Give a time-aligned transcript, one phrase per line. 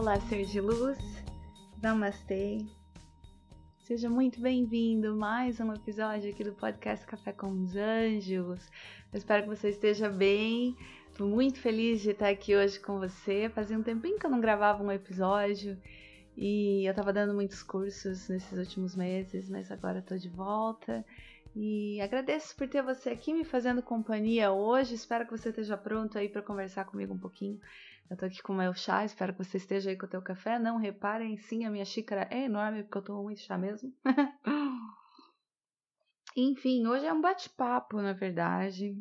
[0.00, 0.98] Olá, ser de luz,
[1.82, 2.64] Namastê.
[3.80, 8.66] Seja muito bem-vindo mais um episódio aqui do podcast Café com os Anjos.
[9.12, 10.74] Eu espero que você esteja bem.
[11.10, 13.50] Estou muito feliz de estar aqui hoje com você.
[13.50, 15.76] Fazia um tempinho que eu não gravava um episódio
[16.34, 21.04] e eu estava dando muitos cursos nesses últimos meses, mas agora estou de volta.
[21.54, 24.94] E agradeço por ter você aqui me fazendo companhia hoje.
[24.94, 27.60] Espero que você esteja pronto aí para conversar comigo um pouquinho
[28.10, 30.20] eu tô aqui com o meu chá, espero que você esteja aí com o teu
[30.20, 30.58] café.
[30.58, 33.94] Não reparem, sim, a minha xícara é enorme, porque eu tomo muito chá mesmo.
[36.36, 38.96] Enfim, hoje é um bate-papo, na verdade.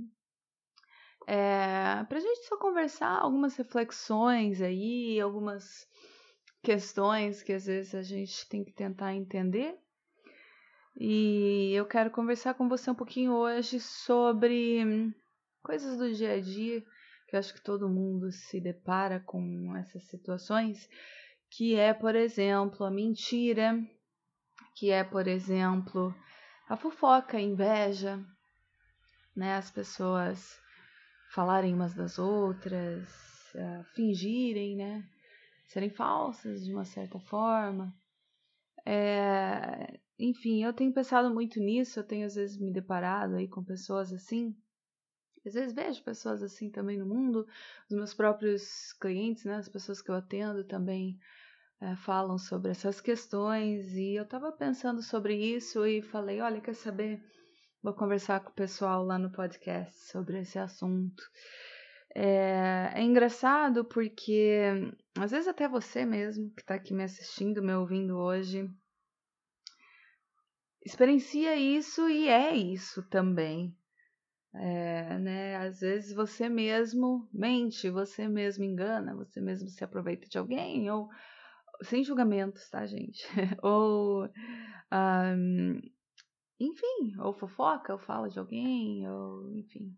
[1.25, 5.87] É, pra gente só conversar algumas reflexões aí, algumas
[6.61, 9.75] questões que às vezes a gente tem que tentar entender.
[10.95, 15.11] E eu quero conversar com você um pouquinho hoje sobre
[15.63, 16.83] coisas do dia a dia
[17.29, 20.89] que eu acho que todo mundo se depara com essas situações,
[21.49, 23.79] que é, por exemplo, a mentira,
[24.75, 26.13] que é, por exemplo,
[26.67, 28.19] a fofoca, a inveja,
[29.35, 29.55] né?
[29.55, 30.59] As pessoas
[31.31, 33.07] falarem umas das outras,
[33.93, 35.03] fingirem, né?
[35.67, 37.93] Serem falsas de uma certa forma.
[38.85, 43.63] É, enfim, eu tenho pensado muito nisso, eu tenho às vezes me deparado aí com
[43.63, 44.55] pessoas assim,
[45.45, 47.47] às vezes vejo pessoas assim também no mundo,
[47.89, 51.19] os meus próprios clientes, né, as pessoas que eu atendo também
[51.81, 56.75] é, falam sobre essas questões e eu estava pensando sobre isso e falei, olha, quer
[56.75, 57.23] saber?
[57.81, 61.23] Vou conversar com o pessoal lá no podcast sobre esse assunto.
[62.13, 67.73] É, é engraçado porque às vezes até você mesmo que está aqui me assistindo, me
[67.73, 68.69] ouvindo hoje,
[70.83, 73.73] experiencia isso e é isso também.
[74.53, 75.57] É, né?
[75.57, 81.09] Às vezes você mesmo mente, você mesmo engana, você mesmo se aproveita de alguém, ou
[81.83, 83.23] sem julgamentos, tá, gente?
[83.61, 84.25] ou,
[84.91, 85.81] um,
[86.59, 89.95] enfim, ou fofoca, ou fala de alguém, ou enfim.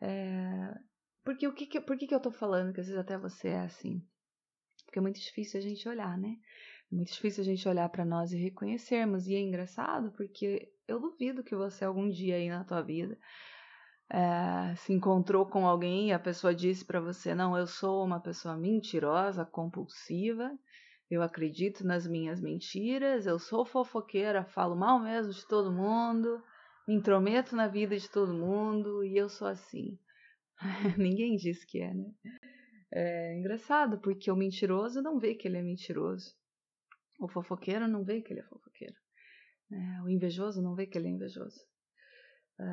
[0.00, 0.74] É,
[1.22, 3.48] porque o que, que, por que, que eu tô falando que às vezes até você
[3.48, 4.02] é assim?
[4.86, 6.36] Porque é muito difícil a gente olhar, né?
[6.90, 9.28] É muito difícil a gente olhar para nós e reconhecermos.
[9.28, 13.16] E é engraçado porque eu duvido que você algum dia aí na tua vida
[14.12, 18.20] é, se encontrou com alguém e a pessoa disse para você: Não, eu sou uma
[18.20, 20.50] pessoa mentirosa, compulsiva,
[21.08, 26.42] eu acredito nas minhas mentiras, eu sou fofoqueira, falo mal mesmo de todo mundo,
[26.88, 29.96] me intrometo na vida de todo mundo e eu sou assim.
[30.98, 32.12] Ninguém diz que é, né?
[32.92, 36.34] É engraçado, porque o mentiroso não vê que ele é mentiroso.
[37.20, 38.96] O fofoqueiro não vê que ele é fofoqueiro.
[39.70, 41.60] É, o invejoso não vê que ele é invejoso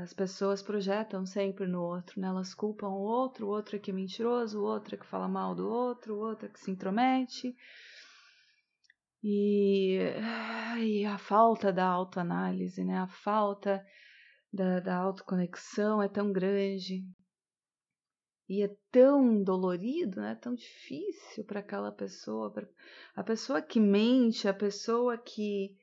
[0.04, 2.28] as pessoas projetam sempre no outro, né?
[2.28, 5.30] Elas culpam o outro, o outro é que é mentiroso, o outro é que fala
[5.30, 7.56] mal do outro, o outro é que se intromete.
[9.24, 9.98] E,
[10.80, 12.98] e a falta da autoanálise, né?
[12.98, 13.82] A falta
[14.52, 17.06] da, da autoconexão é tão grande.
[18.50, 20.36] E é tão dolorido, né?
[20.36, 22.68] Tão difícil para aquela pessoa, pra,
[23.16, 25.78] a pessoa que mente, a pessoa que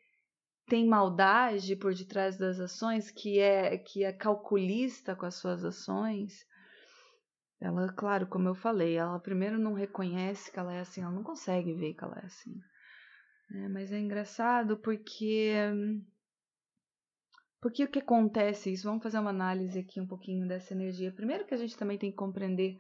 [0.67, 6.47] tem maldade por detrás das ações, que é que é calculista com as suas ações,
[7.61, 11.23] ela, claro, como eu falei, ela primeiro não reconhece que ela é assim, ela não
[11.23, 12.55] consegue ver que ela é assim.
[13.53, 15.53] É, mas é engraçado porque
[17.61, 18.85] porque o que acontece isso?
[18.85, 21.11] Vamos fazer uma análise aqui um pouquinho dessa energia.
[21.11, 22.79] Primeiro que a gente também tem que compreender,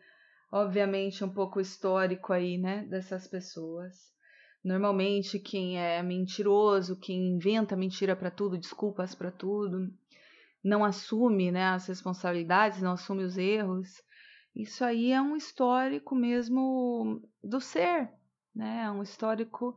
[0.52, 4.13] obviamente, um pouco o histórico aí, né, dessas pessoas.
[4.64, 9.92] Normalmente, quem é mentiroso, quem inventa mentira para tudo, desculpas para tudo,
[10.64, 14.02] não assume né, as responsabilidades, não assume os erros.
[14.56, 18.08] Isso aí é um histórico mesmo do ser,
[18.54, 18.84] né?
[18.84, 19.76] É um histórico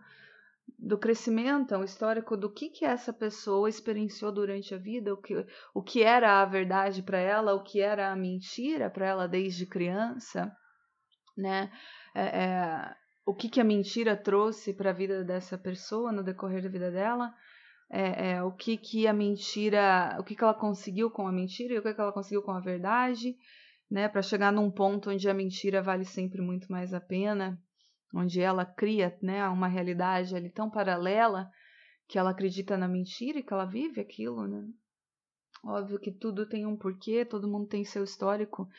[0.80, 5.18] do crescimento, é um histórico do que que essa pessoa experienciou durante a vida, o
[5.18, 9.28] que, o que era a verdade para ela, o que era a mentira para ela
[9.28, 10.56] desde criança,
[11.36, 11.72] né?
[12.16, 12.96] É, é,
[13.28, 16.90] o que que a mentira trouxe para a vida dessa pessoa no decorrer da vida
[16.90, 17.34] dela,
[17.90, 21.74] é, é, o que que a mentira, o que que ela conseguiu com a mentira
[21.74, 23.36] e o que que ela conseguiu com a verdade,
[23.92, 24.08] né?
[24.08, 27.62] Para chegar num ponto onde a mentira vale sempre muito mais a pena
[28.14, 31.52] onde ela cria né, uma realidade ali tão paralela
[32.08, 34.66] que ela acredita na mentira e que ela vive aquilo, né?
[35.64, 38.70] Óbvio que tudo tem um porquê, todo mundo tem seu histórico,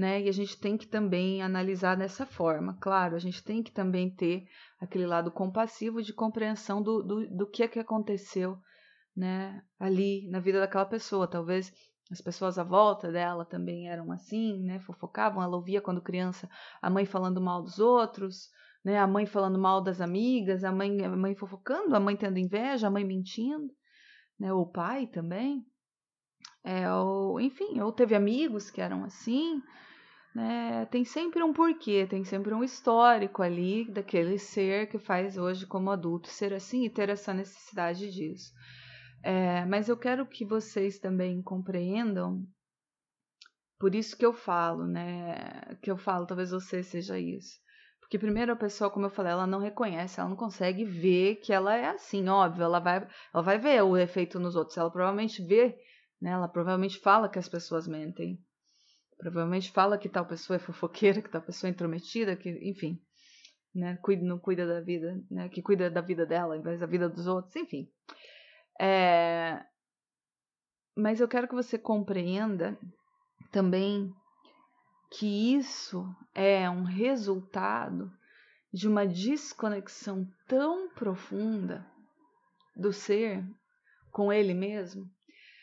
[0.00, 0.22] né?
[0.22, 2.74] E a gente tem que também analisar dessa forma.
[2.80, 4.46] Claro, a gente tem que também ter
[4.80, 8.56] aquele lado compassivo de compreensão do, do, do que é que aconteceu,
[9.14, 9.62] né?
[9.78, 11.28] Ali na vida daquela pessoa.
[11.28, 11.70] Talvez
[12.10, 14.80] as pessoas à volta dela também eram assim, né?
[14.80, 16.48] Fofocavam, ela ouvia quando criança
[16.80, 18.48] a mãe falando mal dos outros,
[18.82, 18.98] né?
[18.98, 22.86] A mãe falando mal das amigas, a mãe, a mãe fofocando, a mãe tendo inveja,
[22.86, 23.70] a mãe mentindo,
[24.38, 24.50] né?
[24.50, 25.62] O pai também.
[26.64, 29.62] É, ou, enfim, ou teve amigos que eram assim,
[30.34, 30.86] né?
[30.86, 35.90] Tem sempre um porquê, tem sempre um histórico ali daquele ser que faz hoje como
[35.90, 38.52] adulto ser assim e ter essa necessidade disso.
[39.22, 42.42] É, mas eu quero que vocês também compreendam,
[43.78, 45.76] por isso que eu falo, né?
[45.82, 47.58] Que eu falo, talvez você seja isso.
[48.00, 51.52] Porque primeiro a pessoa, como eu falei, ela não reconhece, ela não consegue ver que
[51.52, 55.42] ela é assim, óbvio, ela vai, ela vai ver o efeito nos outros, ela provavelmente
[55.44, 55.76] vê,
[56.20, 56.30] né?
[56.30, 58.38] Ela provavelmente fala que as pessoas mentem.
[59.20, 62.98] Provavelmente fala que tal pessoa é fofoqueira, que tal pessoa é intrometida, que, enfim,
[63.74, 63.98] né?
[63.98, 65.46] Cuida, não cuida da vida, né?
[65.50, 67.86] Que cuida da vida dela em vez da vida dos outros, enfim.
[68.80, 69.62] É...
[70.96, 72.78] Mas eu quero que você compreenda
[73.52, 74.10] também
[75.12, 76.02] que isso
[76.34, 78.10] é um resultado
[78.72, 81.86] de uma desconexão tão profunda
[82.74, 83.44] do ser
[84.10, 85.10] com ele mesmo.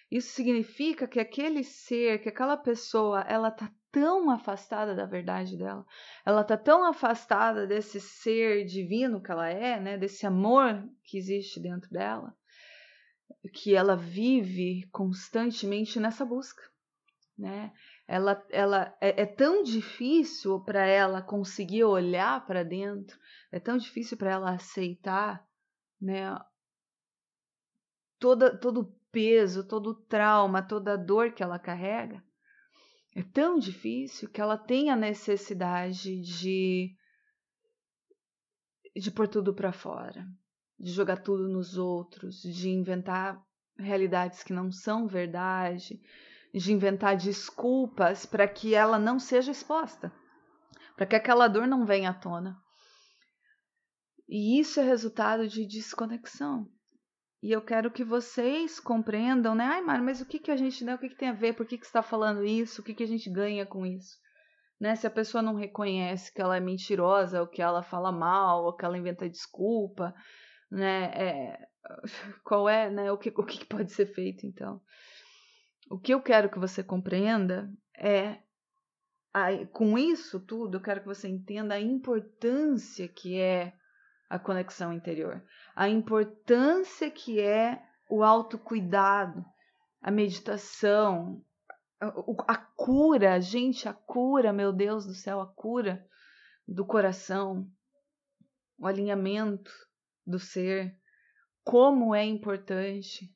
[0.09, 5.85] Isso significa que aquele ser, que aquela pessoa, ela tá tão afastada da verdade dela,
[6.25, 11.59] ela tá tão afastada desse ser divino que ela é, né, desse amor que existe
[11.59, 12.33] dentro dela,
[13.53, 16.63] que ela vive constantemente nessa busca,
[17.37, 17.73] né?
[18.07, 23.19] ela, ela é, é tão difícil para ela conseguir olhar para dentro,
[23.51, 25.45] é tão difícil para ela aceitar,
[25.99, 26.33] né?
[28.17, 32.23] Toda, todo o peso, todo o trauma, toda a dor que ela carrega,
[33.15, 36.95] é tão difícil que ela tem a necessidade de
[38.95, 40.25] de pôr tudo para fora,
[40.79, 43.39] de jogar tudo nos outros, de inventar
[43.77, 46.01] realidades que não são verdade,
[46.53, 50.11] de inventar desculpas para que ela não seja exposta,
[50.95, 52.57] para que aquela dor não venha à tona.
[54.27, 56.69] E isso é resultado de desconexão.
[57.41, 59.63] E eu quero que vocês compreendam, né?
[59.65, 60.95] Ai, Mário, mas o que, que a gente, né?
[60.95, 61.53] O que, que tem a ver?
[61.53, 62.81] Por que, que você está falando isso?
[62.81, 64.17] O que, que a gente ganha com isso?
[64.79, 64.95] Né?
[64.95, 68.75] Se a pessoa não reconhece que ela é mentirosa, ou que ela fala mal, ou
[68.75, 70.13] que ela inventa desculpa,
[70.71, 71.11] né?
[71.13, 71.67] É,
[72.43, 73.11] qual é, né?
[73.11, 74.81] O que, o que pode ser feito, então?
[75.89, 78.39] O que eu quero que você compreenda é,
[79.71, 83.73] com isso tudo, eu quero que você entenda a importância que é
[84.29, 85.43] a conexão interior,
[85.75, 89.45] a importância que é o autocuidado,
[90.01, 91.43] a meditação,
[91.99, 92.07] a,
[92.47, 96.05] a cura, gente, a cura, meu Deus do céu, a cura
[96.67, 97.69] do coração,
[98.77, 99.71] o alinhamento
[100.25, 100.95] do ser,
[101.63, 103.33] como é importante.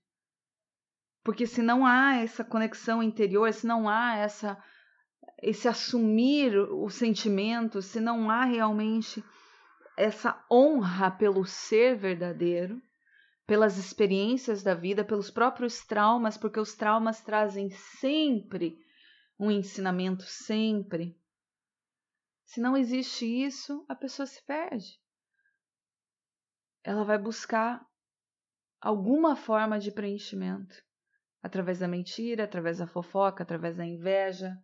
[1.23, 4.61] Porque se não há essa conexão interior, se não há essa
[5.41, 9.23] esse assumir o sentimento, se não há realmente
[9.97, 12.81] essa honra pelo ser verdadeiro,
[13.45, 18.77] pelas experiências da vida, pelos próprios traumas, porque os traumas trazem sempre
[19.37, 21.19] um ensinamento, sempre.
[22.45, 24.99] Se não existe isso, a pessoa se perde.
[26.83, 27.85] Ela vai buscar
[28.79, 30.75] alguma forma de preenchimento
[31.41, 34.55] através da mentira, através da fofoca, através da inveja,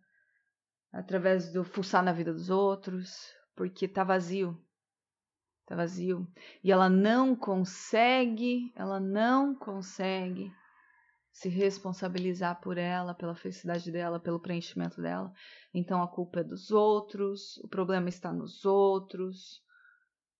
[0.92, 4.56] através do fuçar na vida dos outros, porque tá vazio.
[5.68, 6.26] Tá vazio.
[6.64, 10.50] E ela não consegue, ela não consegue
[11.30, 15.30] se responsabilizar por ela, pela felicidade dela, pelo preenchimento dela.
[15.74, 19.62] Então a culpa é dos outros, o problema está nos outros.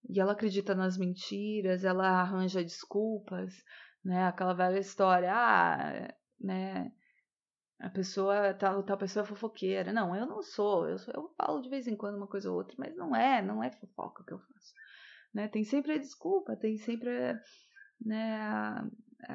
[0.08, 3.52] E ela acredita nas mentiras, ela arranja desculpas,
[4.02, 4.26] né?
[4.26, 6.90] Aquela velha história, ah, né?
[7.78, 9.92] A pessoa, tal, tal pessoa é fofoqueira.
[9.92, 10.88] Não, eu não sou.
[10.88, 11.12] Eu, sou.
[11.14, 13.70] eu falo de vez em quando uma coisa ou outra, mas não é, não é
[13.70, 14.72] fofoca que eu faço.
[15.38, 15.46] Né?
[15.46, 17.10] Tem sempre a desculpa, tem sempre,
[18.04, 18.90] né?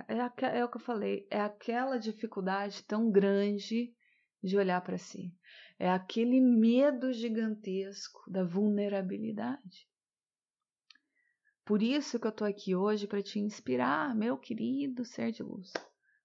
[0.09, 3.95] É, é, é o que eu falei, é aquela dificuldade tão grande
[4.43, 5.33] de olhar para si.
[5.79, 9.87] É aquele medo gigantesco da vulnerabilidade.
[11.63, 15.71] Por isso que eu tô aqui hoje para te inspirar, meu querido ser de luz,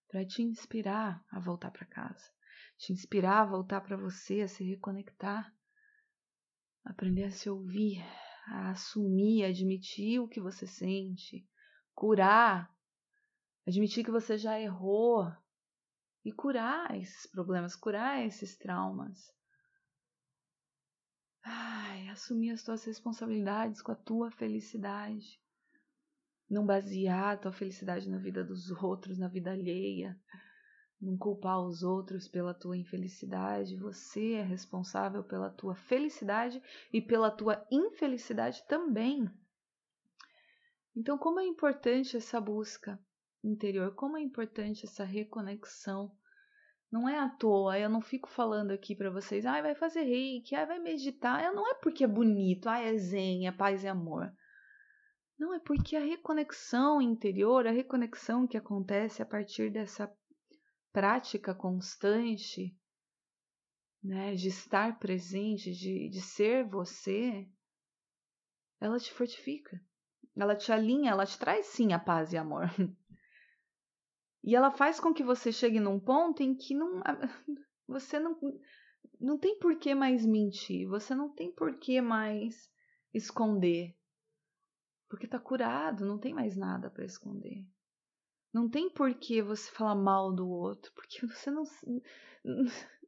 [0.09, 2.29] para te inspirar a voltar para casa,
[2.77, 5.55] te inspirar a voltar para você, a se reconectar,
[6.85, 8.05] aprender a se ouvir,
[8.51, 11.47] a assumir, admitir o que você sente,
[11.95, 12.75] curar,
[13.67, 15.31] admitir que você já errou
[16.25, 19.33] e curar esses problemas, curar esses traumas.
[21.43, 25.41] Ai, assumir as tuas responsabilidades com a tua felicidade.
[26.51, 30.19] Não basear a tua felicidade na vida dos outros, na vida alheia.
[31.01, 33.77] Não culpar os outros pela tua infelicidade.
[33.77, 36.61] Você é responsável pela tua felicidade
[36.93, 39.31] e pela tua infelicidade também.
[40.97, 42.99] Então, como é importante essa busca
[43.45, 46.11] interior, como é importante essa reconexão.
[46.91, 50.03] Não é à toa, eu não fico falando aqui para vocês, ai, ah, vai fazer
[50.03, 51.53] reiki, ai, vai meditar.
[51.53, 54.33] Não é porque é bonito, ai, é zen, é paz e amor.
[55.39, 60.13] Não, é porque a reconexão interior, a reconexão que acontece a partir dessa
[60.93, 62.77] prática constante,
[64.03, 67.49] né, de estar presente, de, de ser você,
[68.81, 69.81] ela te fortifica.
[70.37, 72.69] Ela te alinha, ela te traz sim a paz e amor.
[74.41, 77.03] E ela faz com que você chegue num ponto em que não,
[77.87, 78.39] você não,
[79.21, 82.71] não tem por que mais mentir, você não tem por que mais
[83.13, 83.95] esconder.
[85.09, 87.67] Porque tá curado, não tem mais nada para esconder.
[88.59, 91.63] Não tem por que você falar mal do outro, porque você não,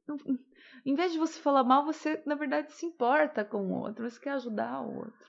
[0.07, 0.17] não,
[0.87, 4.21] Em vez de você falar mal, você na verdade se importa com o outro, você
[4.21, 5.29] quer ajudar o outro.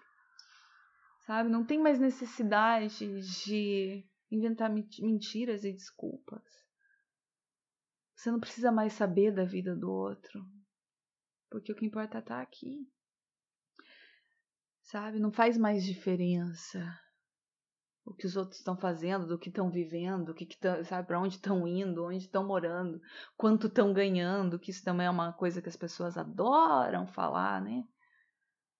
[1.25, 1.49] Sabe?
[1.49, 6.43] Não tem mais necessidade de inventar mentiras e desculpas.
[8.13, 10.45] Você não precisa mais saber da vida do outro,
[11.49, 12.87] porque o que importa é tá aqui.
[14.83, 15.19] Sabe?
[15.19, 16.79] Não faz mais diferença
[18.05, 21.07] o que os outros estão fazendo, do que estão vivendo, o que, que tão, sabe,
[21.07, 23.01] para onde estão indo, onde estão morando,
[23.37, 27.83] quanto estão ganhando, que isso também é uma coisa que as pessoas adoram falar, né?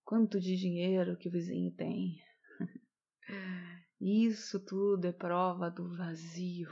[0.04, 2.20] Quanto de dinheiro que o vizinho tem.
[4.02, 6.68] Isso tudo é prova do vazio,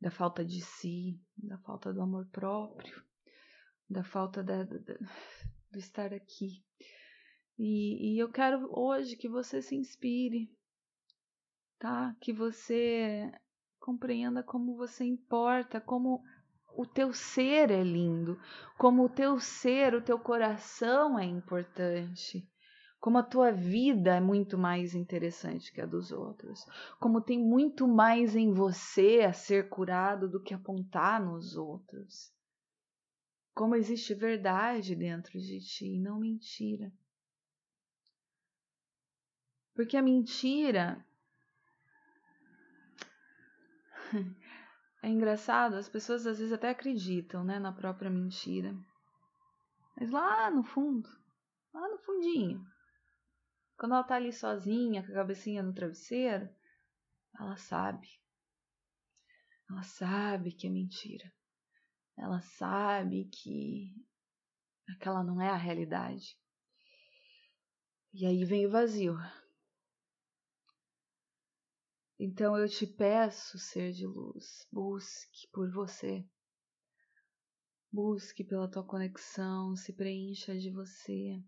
[0.00, 3.02] da falta de si, da falta do amor próprio,
[3.90, 6.64] da falta da, da, do estar aqui.
[7.58, 10.50] E, e eu quero hoje que você se inspire,
[11.78, 12.14] tá?
[12.20, 13.32] Que você
[13.78, 16.22] compreenda como você importa, como
[16.76, 18.38] o teu ser é lindo,
[18.76, 22.46] como o teu ser, o teu coração é importante
[23.06, 26.64] como a tua vida é muito mais interessante que a dos outros,
[26.98, 32.32] como tem muito mais em você a ser curado do que apontar nos outros,
[33.54, 36.92] como existe verdade dentro de ti, não mentira.
[39.76, 41.06] Porque a mentira
[45.02, 48.74] é engraçado, as pessoas às vezes até acreditam, né, na própria mentira.
[49.94, 51.06] Mas lá no fundo,
[51.74, 52.66] lá no fundinho,
[53.76, 56.48] quando ela tá ali sozinha, com a cabecinha no travesseiro,
[57.38, 58.08] ela sabe.
[59.68, 61.30] Ela sabe que é mentira.
[62.16, 63.94] Ela sabe que
[64.88, 66.38] aquela não é a realidade.
[68.14, 69.18] E aí vem o vazio.
[72.18, 76.24] Então eu te peço, ser de luz, busque por você.
[77.92, 81.42] Busque pela tua conexão, se preencha de você.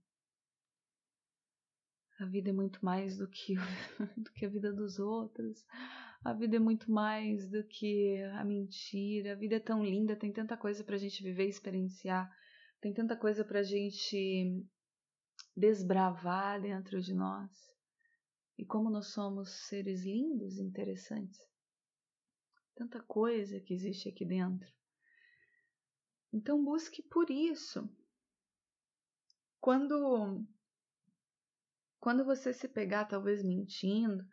[2.19, 3.55] A vida é muito mais do que,
[4.17, 5.65] do que a vida dos outros.
[6.25, 9.33] A vida é muito mais do que a mentira.
[9.33, 12.31] A vida é tão linda, tem tanta coisa pra gente viver e experienciar.
[12.81, 14.65] Tem tanta coisa pra gente
[15.57, 17.51] desbravar dentro de nós.
[18.59, 21.41] E como nós somos seres lindos e interessantes.
[22.75, 24.69] Tanta coisa que existe aqui dentro.
[26.33, 27.89] Então busque por isso.
[29.61, 30.45] Quando
[32.01, 34.25] quando você se pegar, talvez mentindo,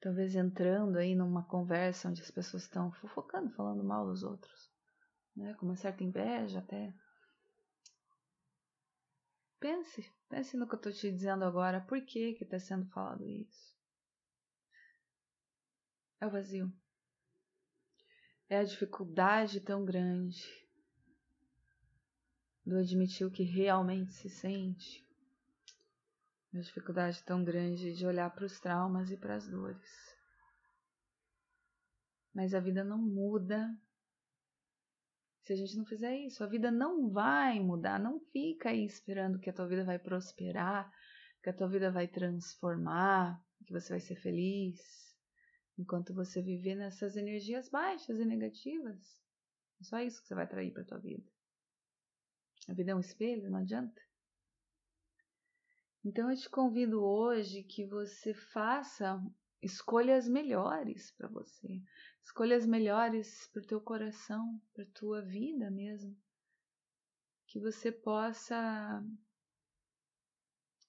[0.00, 4.70] talvez entrando aí numa conversa onde as pessoas estão fofocando, falando mal dos outros,
[5.34, 5.54] né?
[5.54, 6.94] Com uma certa inveja até.
[9.58, 11.80] Pense, pense no que eu estou te dizendo agora.
[11.80, 13.74] Por que que está sendo falado isso?
[16.20, 16.72] É o vazio.
[18.48, 20.44] É a dificuldade tão grande
[22.64, 25.06] do admitir o que realmente se sente
[26.52, 30.16] uma dificuldade tão grande de olhar para os traumas e para as dores.
[32.32, 33.78] Mas a vida não muda
[35.46, 36.42] se a gente não fizer isso.
[36.42, 38.00] A vida não vai mudar.
[38.00, 40.92] Não fica aí esperando que a tua vida vai prosperar,
[41.40, 44.80] que a tua vida vai transformar, que você vai ser feliz,
[45.78, 49.22] enquanto você viver nessas energias baixas e negativas.
[49.80, 51.24] É só isso que você vai atrair para tua vida.
[52.68, 54.02] A vida é um espelho, não adianta.
[56.04, 59.22] Então eu te convido hoje que você faça
[59.62, 61.82] escolhas melhores para você,
[62.22, 66.16] escolhas melhores para o teu coração, para tua vida mesmo,
[67.46, 69.02] que você possa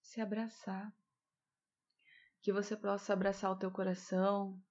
[0.02, 0.94] se abraçar,
[2.42, 4.62] que você possa abraçar o teu coração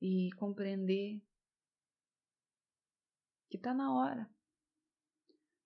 [0.00, 1.22] e compreender
[3.48, 4.28] que está na hora.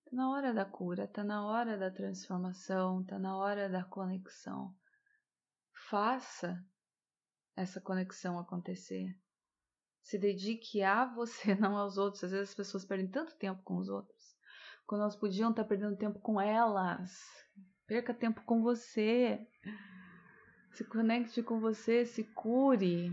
[0.05, 4.75] Tá na hora da cura, tá na hora da transformação, tá na hora da conexão.
[5.89, 6.63] Faça
[7.55, 9.17] essa conexão acontecer.
[10.03, 12.23] Se dedique a você, não aos outros.
[12.23, 14.37] Às vezes as pessoas perdem tanto tempo com os outros,
[14.85, 17.11] quando elas podiam estar perdendo tempo com elas.
[17.87, 19.39] Perca tempo com você.
[20.73, 23.11] Se conecte com você, se cure,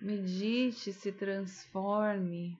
[0.00, 2.58] medite, se transforme.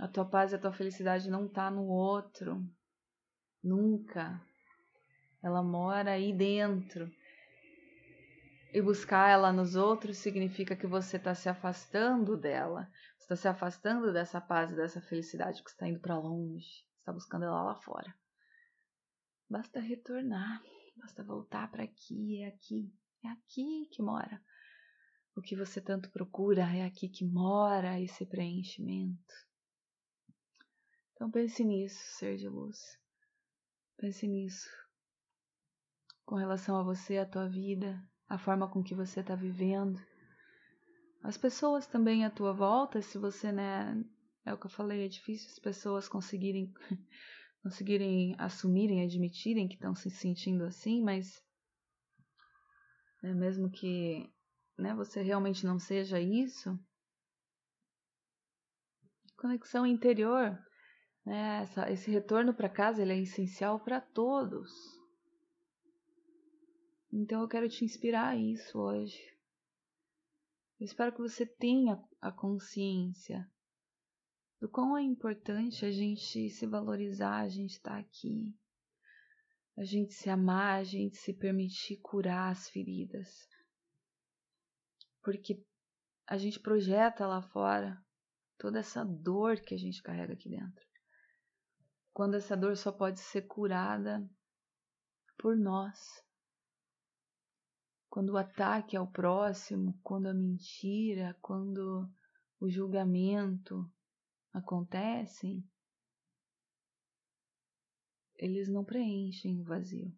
[0.00, 2.66] A tua paz e a tua felicidade não tá no outro.
[3.62, 4.40] Nunca.
[5.42, 7.10] Ela mora aí dentro.
[8.72, 12.90] E buscar ela nos outros significa que você está se afastando dela.
[13.16, 16.84] Você está se afastando dessa paz e dessa felicidade que está indo para longe.
[16.98, 18.14] está buscando ela lá fora.
[19.48, 20.62] Basta retornar.
[20.96, 22.42] Basta voltar para aqui.
[22.42, 22.92] É aqui.
[23.24, 24.42] É aqui que mora.
[25.34, 29.34] O que você tanto procura é aqui que mora esse preenchimento.
[31.12, 32.78] Então pense nisso, ser de luz.
[33.96, 34.68] Pense nisso.
[36.24, 40.00] Com relação a você, a tua vida, a forma com que você está vivendo.
[41.22, 44.04] As pessoas também à tua volta, se você, né,
[44.44, 46.72] é o que eu falei, é difícil as pessoas conseguirem
[47.62, 51.42] conseguirem assumirem, admitirem que estão se sentindo assim, mas
[53.22, 54.32] né, mesmo que
[54.78, 56.78] né, você realmente não seja isso,
[59.36, 60.56] conexão interior
[61.26, 61.62] né?
[61.62, 64.70] Essa, esse retorno para casa ele é essencial para todos.
[67.12, 69.20] Então eu quero te inspirar a isso hoje.
[70.78, 73.50] Eu espero que você tenha a consciência
[74.60, 78.54] do quão é importante a gente se valorizar, a gente estar tá aqui,
[79.76, 83.48] a gente se amar, a gente se permitir curar as feridas.
[85.22, 85.64] Porque
[86.26, 88.02] a gente projeta lá fora
[88.58, 90.86] toda essa dor que a gente carrega aqui dentro
[92.16, 94.26] quando essa dor só pode ser curada
[95.36, 96.24] por nós.
[98.16, 102.10] Quando o ataque ao próximo, quando a mentira, quando
[102.58, 103.86] o julgamento
[104.54, 105.62] acontecem,
[108.36, 110.10] eles não preenchem o vazio.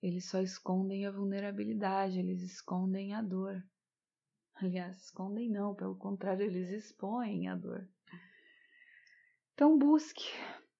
[0.00, 3.62] Eles só escondem a vulnerabilidade, eles escondem a dor.
[4.54, 7.86] Aliás, escondem não, pelo contrário, eles expõem a dor.
[9.52, 10.24] Então busque,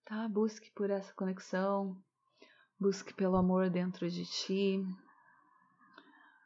[0.06, 0.26] tá?
[0.26, 2.02] Busque por essa conexão,
[2.78, 4.84] busque pelo amor dentro de ti,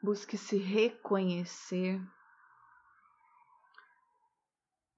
[0.02, 2.00] busque se reconhecer,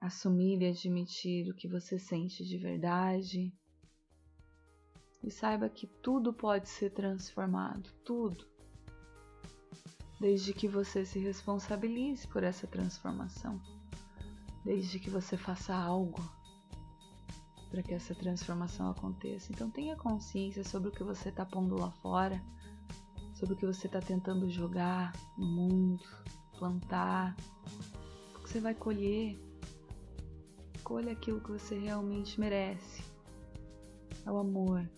[0.00, 3.52] assumir e admitir o que você sente de verdade.
[5.22, 8.48] E saiba que tudo pode ser transformado, tudo.
[10.18, 13.60] Desde que você se responsabilize por essa transformação.
[14.64, 16.20] Desde que você faça algo
[17.70, 19.52] para que essa transformação aconteça.
[19.52, 22.42] Então tenha consciência sobre o que você está pondo lá fora,
[23.34, 26.02] sobre o que você está tentando jogar no mundo,
[26.58, 27.36] plantar,
[28.34, 29.40] o que você vai colher.
[30.82, 33.04] Colha aquilo que você realmente merece.
[34.26, 34.88] É o amor,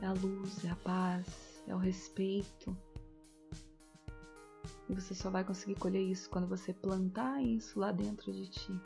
[0.00, 1.26] é a luz, é a paz,
[1.66, 2.76] é o respeito.
[4.88, 8.80] E você só vai conseguir colher isso quando você plantar isso lá dentro de ti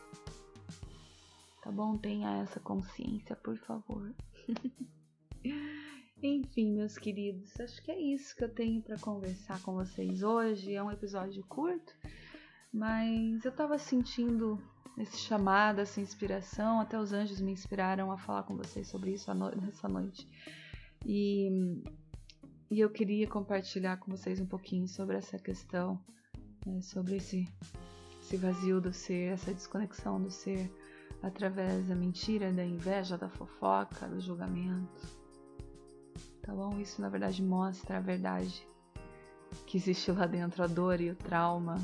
[1.64, 1.96] tá bom?
[1.96, 4.14] Tenha essa consciência, por favor.
[6.22, 10.74] Enfim, meus queridos, acho que é isso que eu tenho para conversar com vocês hoje.
[10.74, 11.92] É um episódio curto,
[12.70, 14.62] mas eu tava sentindo
[14.98, 16.80] esse chamado, essa inspiração.
[16.80, 20.28] Até os anjos me inspiraram a falar com vocês sobre isso nessa noite.
[21.04, 21.82] E,
[22.70, 25.98] e eu queria compartilhar com vocês um pouquinho sobre essa questão,
[26.66, 27.48] né, sobre esse,
[28.20, 30.70] esse vazio do ser, essa desconexão do ser
[31.24, 35.08] através da mentira, da inveja, da fofoca, do julgamento.
[36.42, 36.78] Tá bom?
[36.78, 38.66] Isso na verdade mostra a verdade
[39.66, 41.76] que existe lá dentro, a dor e o trauma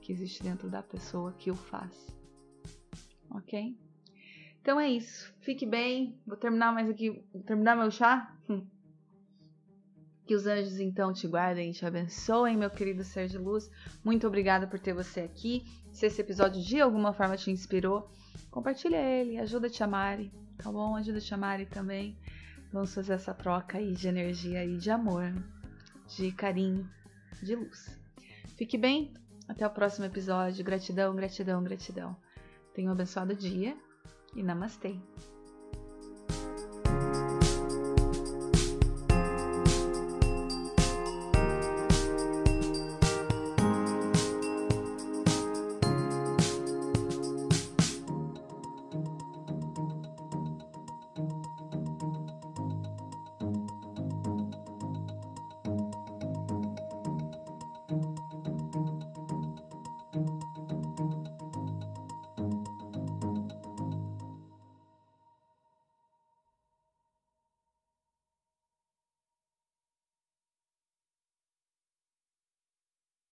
[0.00, 2.14] que existe dentro da pessoa que o faz.
[3.30, 3.76] Ok?
[4.60, 5.34] Então é isso.
[5.40, 6.20] Fique bem.
[6.26, 7.24] Vou terminar mais aqui.
[7.32, 8.36] Vou terminar meu chá.
[8.48, 8.66] Hum.
[10.26, 13.70] Que os anjos então te guardem e te abençoem, meu querido ser de luz.
[14.04, 15.64] Muito obrigada por ter você aqui.
[15.92, 18.10] Se esse episódio de alguma forma te inspirou,
[18.50, 20.96] compartilha ele, ajuda te amare, tá bom?
[20.96, 22.18] Ajuda te amare também.
[22.72, 25.32] Vamos fazer essa troca aí de energia e de amor,
[26.08, 26.90] de carinho,
[27.40, 27.96] de luz.
[28.56, 29.14] Fique bem,
[29.48, 30.64] até o próximo episódio.
[30.64, 32.16] Gratidão, gratidão, gratidão.
[32.74, 33.76] Tenha um abençoado dia
[34.34, 34.96] e namastê.